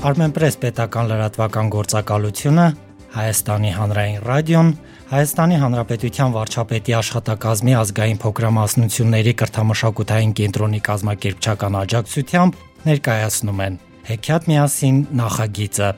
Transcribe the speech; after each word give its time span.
Armenpress 0.00 0.56
պետական 0.56 1.10
լրատվական 1.10 1.66
գործակալությունը, 1.74 2.62
Հայաստանի 3.10 3.70
հանրային 3.76 4.22
ռադիոն, 4.24 4.68
Հայաստանի 5.10 5.56
Հանրապետության 5.60 6.34
վարչապետի 6.36 6.94
աշխատակազմի 7.00 7.74
ազգային 7.80 8.20
փոքրամասնությունների 8.22 9.34
կրթամշակութային 9.42 10.32
կենտրոնի 10.40 10.80
կազմակերպչական 10.88 11.78
աջակցությամբ 11.82 12.64
ներկայացնում 12.88 13.62
են 13.66 13.78
Հեքիաթ 14.08 14.48
միասին 14.54 15.02
նախագիծը։ 15.20 15.90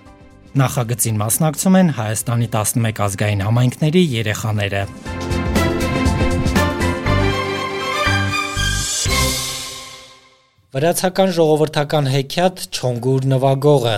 Նախագծին 0.63 1.23
մասնակցում 1.23 1.79
են 1.83 1.95
Հայաստանի 2.03 2.51
11 2.59 3.07
ազգային 3.07 3.47
համայնքների 3.47 4.03
երեխաները։ 4.19 4.85
Վրացական 10.73 11.29
ժողովրդական 11.37 12.07
հեքիաթ 12.09 12.61
Չոնգուր 12.73 13.25
նվագողը 13.29 13.97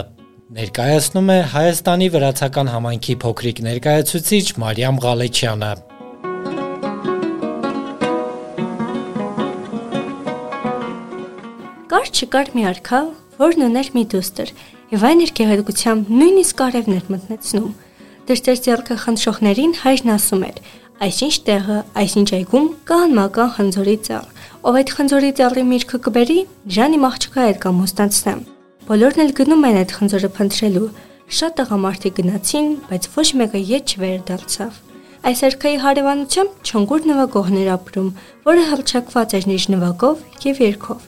ներկայացնում 0.56 1.28
է 1.30 1.36
Հայաստանի 1.52 2.08
վրացական 2.14 2.70
համայնքի 2.72 3.14
փոքրիկ 3.24 3.60
ներկայացուցիչ 3.66 4.46
Մարիամ 4.62 4.98
Ղալեչյանը։ 5.04 5.68
Կար 11.94 12.10
չկար 12.10 12.50
մի 12.58 12.66
արքա, 12.74 13.02
որն 13.38 13.66
ուներ 13.70 13.94
մի 13.94 14.04
դուստր, 14.18 14.54
եւ 14.98 15.08
այն 15.14 15.24
իր 15.28 15.34
գեղեցկությամբ 15.38 16.12
նույնիսկ 16.18 16.60
կարևներ 16.64 17.10
մտնեցնում։ 17.14 17.70
Դրտեր 18.34 18.62
ձեռքը 18.66 18.98
խնդրողներին 19.04 19.78
հայրն 19.84 20.16
ասում 20.18 20.46
էր. 20.50 20.62
Այսինչ 21.04 21.34
տեղը, 21.46 21.78
այսինչ 22.02 22.28
այգում 22.34 22.68
կա 22.88 22.98
անմական 23.04 23.54
խնձորի 23.54 23.96
ծառ, 24.08 24.33
ով 24.64 24.76
այդ 24.80 24.90
խնձորի 24.96 25.30
ծառի 25.36 25.62
միրգը 25.68 25.98
կբերի, 26.04 26.36
Ժանի 26.72 26.98
մաղջկա 27.02 27.42
հետ 27.44 27.58
կամ 27.60 27.80
ոստանցնեմ։ 27.84 28.38
Բոլորն 28.88 29.22
էլ 29.24 29.32
գնում 29.36 29.66
են 29.68 29.76
այդ 29.80 29.92
խնձորը 29.96 30.30
փնտրելու։ 30.38 30.88
Շատ 31.36 31.52
տղամարդիկ 31.58 32.14
գնացին, 32.18 32.70
բայց 32.88 33.08
ոչ 33.16 33.26
մեկը 33.40 33.60
ետ 33.74 33.92
չվերդարձավ։ 33.92 34.78
Այս 35.24 35.44
արքայի 35.48 35.76
հարևանությամբ 35.84 36.56
Չոնգուր 36.64 37.06
նվագողներ 37.10 37.68
ապրում, 37.74 38.08
որը 38.48 38.64
հրճակված 38.72 39.36
էր 39.36 39.46
նիժ 39.52 39.68
նվագով 39.74 40.24
եւ 40.48 40.64
երգով։ 40.64 41.06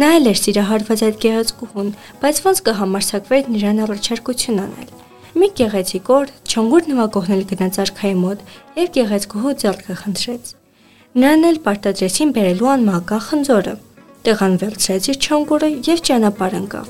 Նա 0.00 0.08
էլ 0.16 0.28
էր 0.32 0.38
սիրահարված 0.44 1.04
այդ 1.04 1.16
գեղեցկուհուն, 1.24 1.94
բայց 2.24 2.42
ոնց 2.44 2.58
կհամարսակվեր 2.68 3.48
նրան 3.52 3.84
առաջարկություն 3.84 4.60
անել։ 4.64 4.90
Մի 5.34 5.48
գեղեցիկ 5.60 6.12
օր 6.18 6.34
Չոնգուր 6.44 6.92
նվագողն 6.94 7.34
էլ 7.36 7.48
գնաց 7.52 7.80
արքայի 7.84 8.18
մոտ 8.24 8.44
եւ 8.80 8.92
գեղեցկուհու 8.98 9.56
ձեռքը 9.64 9.96
խնդրեց։ 10.04 10.54
Նրան 11.14 11.46
էլ 11.46 11.58
պարտադրեցին 11.62 12.30
բերելու 12.34 12.68
անմահական 12.72 13.20
խնձորը։ 13.24 13.72
Տեղան 14.26 14.54
վերցրեց 14.58 15.04
իր 15.12 15.18
չոնգուրը 15.22 15.68
եւ 15.86 16.00
ճանապարհ 16.08 16.54
ընկավ։ 16.58 16.88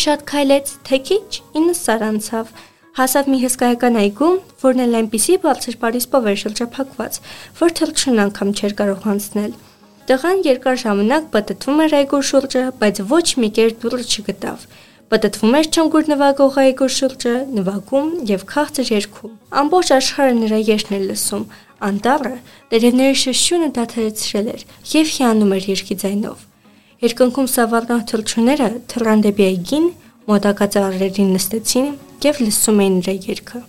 Շատ 0.00 0.24
քայլեց, 0.30 0.72
թե 0.88 0.98
քիչ, 1.10 1.28
ինը 1.60 1.74
սարանցավ։ 1.78 2.50
Հասավ 2.98 3.30
մի 3.30 3.38
հսկայական 3.44 4.00
այգում, 4.02 4.34
որն 4.64 4.82
էլ 4.84 4.98
այնպիսի 4.98 5.36
բարձր 5.46 5.78
պարիսպով 5.84 6.26
էր 6.34 6.40
շրջափակված, 6.42 7.20
որ 7.62 7.76
թրջուն 7.78 8.22
անգամ 8.24 8.50
չէր 8.58 8.74
կարող 8.82 9.06
անցնել։ 9.14 9.54
Տղան 10.10 10.42
երկար 10.50 10.82
ժամանակ 10.82 11.30
պատտվում 11.38 11.84
էր 11.86 11.94
այգու 12.02 12.24
շուրջը, 12.34 12.64
բայց 12.82 13.00
ոչ 13.14 13.26
մի 13.44 13.54
կեր 13.54 13.78
դուռը 13.84 14.04
չգտավ։ 14.10 14.66
Պատտվում 15.14 15.52
էր 15.54 15.66
չնգուր 15.70 16.08
նվագող 16.10 16.56
այգու 16.58 16.86
շուրջը, 16.90 17.32
նվագում 17.54 18.06
եւ 18.26 18.40
քաղցր 18.50 18.88
երգում։ 18.90 19.34
Ամբողջ 19.60 19.90
աշխարհը 19.94 20.32
նրա 20.38 20.58
երգն 20.68 20.96
էր 20.96 21.04
լսում։ 21.10 21.44
Անտառը 21.88 22.32
տերևների 22.72 23.18
շշյունը 23.20 23.68
դադարեցրել 23.76 24.48
էր 24.54 24.64
եւ 24.94 25.12
հիանում 25.14 25.54
էր 25.54 25.68
երգի 25.70 25.96
ձայնով։ 26.02 26.42
Երկնքում 27.04 27.48
սավառնող 27.54 28.02
թռչունները 28.10 28.68
թռան 28.90 29.22
դեպի 29.28 29.46
այգին, 29.54 29.86
մոտակա 30.34 30.68
ծառերին 30.74 31.30
նստեցին 31.38 31.88
եւ 32.26 32.42
լսում 32.48 32.82
էին 32.82 32.98
նրա 32.98 33.14
երգը։ 33.30 33.62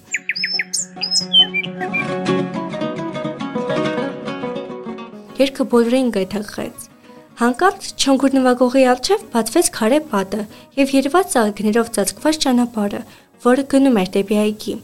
Երգը 5.46 5.70
բոլորին 5.76 6.14
գայթակղեց։ 6.18 6.95
Հանկարծ 7.36 7.86
չոնգուր 8.00 8.32
նվագողի 8.32 8.82
առջև 8.88 9.24
բացվեց 9.34 9.70
քարե 9.76 9.98
պատը 10.12 10.44
եւ 10.78 10.92
երված 10.96 11.34
ծաղիկներով 11.34 11.90
ծածկված 11.98 12.38
ճանապարհը, 12.46 13.02
որը 13.46 13.66
գնում 13.74 14.00
էր 14.00 14.12
դեպի 14.14 14.38
այգի։ 14.44 14.76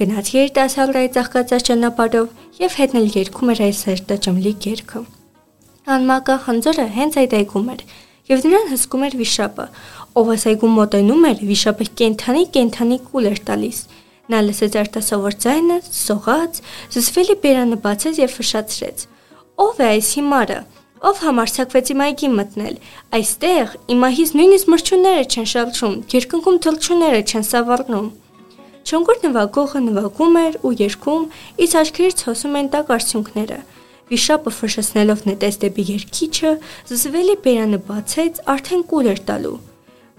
Գնաց 0.00 0.28
երիտասարդայի 0.34 1.10
ծաղկացած 1.14 1.64
ճանապարհով 1.70 2.60
եւ 2.60 2.76
հետնել 2.80 3.08
երկում 3.14 3.54
էր 3.54 3.62
այս 3.64 3.80
սերտաճմլիկ 3.86 4.68
երգը։ 4.68 5.02
Անմակա 5.96 6.36
խնձորը 6.44 6.86
հենց 6.98 7.18
այդ 7.24 7.38
այգում 7.40 7.72
էր 7.72 7.82
եւ 8.34 8.46
նրան 8.52 8.70
հսկում 8.74 9.08
էր 9.08 9.18
վիշապը, 9.24 9.66
ով 10.20 10.30
այս 10.34 10.46
այգում 10.52 10.78
մոտենում 10.84 11.26
էր, 11.32 11.42
վիշապը 11.48 11.88
կենթանի 12.04 12.44
կենթանի 12.52 12.98
կուլ 13.08 13.32
էր 13.32 13.42
տալիս։ 13.48 13.82
Նա 14.32 14.38
լսեց 14.44 14.78
արտասովոր 14.84 15.34
ձայնը, 15.44 15.76
սողաց, 16.04 16.62
զսվելի 16.94 17.36
բերանը 17.44 17.76
բացեց 17.84 18.24
եւ 18.24 18.38
ֆշացրեց։ 18.40 19.04
Ո՞վ 19.64 19.84
է 19.84 19.88
այս 19.94 20.08
հիմարը 20.18 20.60
ով 21.04 21.18
համարցակվեց 21.20 21.90
իմ 21.92 22.02
այգի 22.04 22.28
մտնել։ 22.32 22.76
Այստեղ 23.16 23.72
իմահից 23.92 24.30
նույնիսկ 24.38 24.68
մրջունները 24.72 25.24
չեն 25.28 25.48
շալչում, 25.52 25.96
երկնքում 26.14 26.56
թլչունները 26.64 27.20
չեն 27.28 27.44
սավառնում։ 27.48 28.06
Չոնգուր 28.84 29.18
նվագողը 29.24 29.82
նվագում 29.84 30.38
էր 30.44 30.56
ու 30.64 30.72
երգում, 30.80 31.22
իսկ 31.64 31.78
աչքերից 31.80 32.24
հոսում 32.28 32.56
են 32.60 32.66
տակ 32.72 32.90
արցունքները։ 32.96 33.58
Վիշապը 34.08 34.50
ֆշշնելով 34.54 35.20
նետեց 35.28 35.54
դեպի 35.64 35.84
երկիչը, 35.92 36.50
զզվելի 36.88 37.36
բերանը 37.44 37.78
բացեց, 37.88 38.42
արդեն 38.54 38.82
կուլ 38.88 39.08
էր 39.12 39.22
տալու։ 39.28 39.56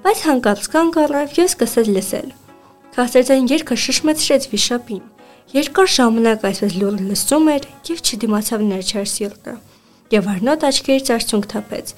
Բայց 0.05 0.19
հանկարծ 0.25 0.65
կանգ 0.73 0.97
առավ 1.05 1.37
եւ 1.41 1.47
սկսեց 1.49 1.93
լսել։ 1.95 2.33
Քասերձային 2.95 3.47
երգը 3.53 3.77
շշմեցրեց 3.85 4.49
վիշապին։ 4.53 5.05
Երկար 5.55 5.89
ժամանակ 5.95 6.49
այսպես 6.49 6.75
լուր 6.81 6.99
լսում 7.05 7.49
էր 7.55 7.69
եւ 7.89 8.03
չդիմացավ 8.05 8.65
ներչար 8.73 9.09
սիրտը 9.13 9.55
եւ 10.13 10.27
արնոտ 10.35 10.65
աչքերից 10.69 11.07
արցունք 11.15 11.47
թափեց։ 11.51 11.93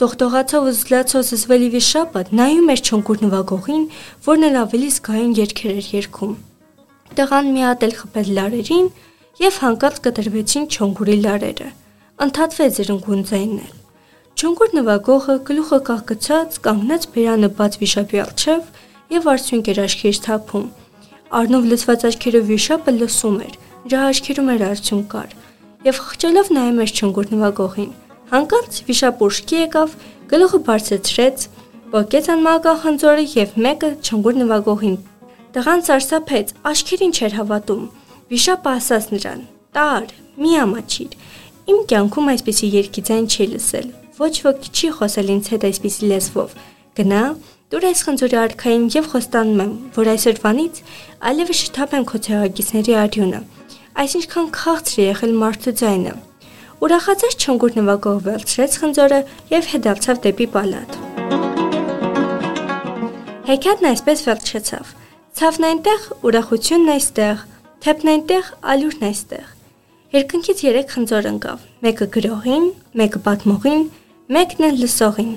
Տողտողացով 0.00 0.68
ու 0.70 0.72
զլացով 0.80 1.24
զզվելի 1.28 1.66
վիշապը 1.74 2.20
նայում 2.40 2.70
էր 2.72 2.80
չոնկուր 2.88 3.18
նվագողին, 3.20 3.82
որն 4.24 4.46
էլ 4.48 4.56
ավելի 4.60 4.88
զգայուն 4.96 5.34
երգեր 5.40 5.72
էր 5.80 5.88
երգում։ 5.96 6.32
Տղան 7.20 7.50
մի 7.52 7.62
հատ 7.66 7.84
էլ 7.84 7.92
խփեց 8.00 8.30
լարերին 8.38 8.88
եւ 9.44 9.58
հանկարծ 9.60 10.00
կտրվեցին 10.06 10.64
չոնկուրի 10.70 11.16
լարերը։ 11.26 11.68
Ընթաթվեց 12.24 12.80
զրնգուն 12.80 13.22
ձայնել։ 13.28 13.74
Չոնկուր 14.40 14.74
նվագողը 14.80 15.36
գլուխը 15.50 15.78
կահկցած 15.90 16.58
կանգնած 16.64 17.06
բերանը 17.12 17.50
բաց 17.60 17.78
վիշապի 17.80 18.20
առջև 18.24 18.72
եւ 19.20 19.30
արցունք 19.34 19.70
էր 19.74 19.80
աչքերից 19.84 20.20
թափում։ 20.24 20.66
Արնով 21.40 21.68
լցված 21.70 22.06
աչքերով 22.08 22.50
վիշապը 22.54 22.94
լսում 23.00 23.38
էր։ 23.44 23.54
Նրա 23.84 24.00
աչքերում 24.10 24.50
էր 24.54 24.64
արցունք 24.70 25.06
կար 25.12 25.36
եւ 25.80 25.98
խղճելով 26.04 26.48
նայում 26.56 26.80
էր 26.84 26.90
չնգուր 26.96 27.28
նվագողին։ 27.32 27.92
Հանկարծ 28.30 28.74
վիշապ 28.86 29.22
ուշքի 29.26 29.56
եկավ, 29.60 29.92
գլուխը 30.30 30.58
բարձրացրեց, 30.66 31.44
ողկեց 31.94 32.26
անմահական 32.34 32.80
խնձորը 32.82 33.24
եւ 33.34 33.54
մեկը 33.64 33.90
չնգուր 34.04 34.36
նվագողին։ 34.40 34.96
Տղան 35.56 35.80
սարսափեց, 35.88 36.52
աչքերին 36.70 37.14
չէր 37.16 37.36
հավատում։ 37.40 37.86
Վիշապը 38.30 38.70
ասաց 38.80 39.06
նրան. 39.14 39.40
«Տար, 39.70 40.06
մի 40.42 40.52
ամաչիր։ 40.60 41.16
Իմ 41.70 41.78
կյանքում 41.90 42.28
այսպիսի 42.30 42.68
երկի 42.76 43.02
ձայն 43.08 43.26
չի 43.30 43.46
լսել։ 43.50 43.86
Ոչ 44.20 44.34
ոք 44.46 44.68
չի 44.70 44.88
խոսել 45.00 45.32
ինձ 45.34 45.50
հետ 45.54 45.66
այսպիսի 45.70 46.10
լեզվով։ 46.10 46.54
Գնա, 47.00 47.22
դուր 47.70 47.86
այս 47.90 48.00
խնձորի 48.06 48.38
արքային 48.40 48.84
եւ 48.98 49.08
խոստանում 49.14 49.62
եմ, 49.64 49.72
որ 49.96 50.10
այսօրվանից 50.14 50.82
այլևս 51.30 51.62
շթափեմ 51.64 52.04
քո 52.10 52.22
ցեղագիցների 52.26 52.96
արյունը 53.00 53.40
այսինքան 53.98 54.48
քաղցր 54.54 55.00
եղել 55.02 55.32
մարդու 55.40 55.72
ձայնը։ 55.80 56.12
Ուրախացած 56.80 57.34
չնգուր 57.44 57.74
նվագող 57.80 58.18
վերցրեց 58.26 58.76
խնձորը 58.80 59.20
եւ 59.50 59.70
հետացավ 59.74 60.20
դեպի 60.26 60.46
պալատ։ 60.54 60.98
Հեքիաթն 63.50 63.88
այսպես 63.90 64.24
վերջացավ։ 64.30 64.94
Ցավն 65.40 65.66
այնտեղ, 65.70 66.06
ուրախությունն 66.30 66.92
այստեղ, 66.94 67.44
թեփն 67.84 68.12
այնտեղ, 68.14 68.50
ալյուրն 68.74 69.06
այստեղ։ 69.10 69.52
Երկնքից 70.10 70.64
3 70.70 70.90
խնձոր 70.94 71.30
ընկավ։ 71.34 71.68
Մեկը 71.86 72.10
գրողին, 72.16 72.66
մեկը 73.00 73.22
պատմողին, 73.26 73.84
մեկն 74.36 74.68
էլ 74.70 74.80
լսողին։ 74.84 75.34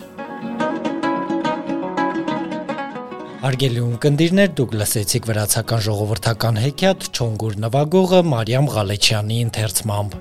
Հարգելի 3.43 3.81
ունկնդիրներ, 3.83 4.51
դուք 4.55 4.75
լսեցիք 4.79 5.25
վրացական 5.27 5.81
ժողովրդական 5.83 6.59
հեքիաթ 6.63 7.09
Չոնգուր 7.11 7.57
նվագողը 7.65 8.21
Մարիամ 8.31 8.69
Ղալեչյանի 8.77 9.39
ընթերցմամբ։ 9.49 10.15